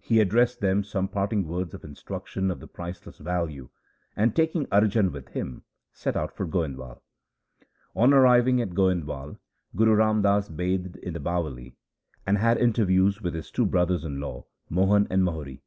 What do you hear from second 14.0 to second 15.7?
in law, Mohan and Mohri.